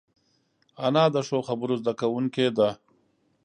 [0.85, 2.69] انا د ښو خبرو زده کوونکې ده